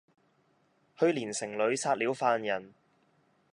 [0.97, 2.73] 去年城裏殺了犯人，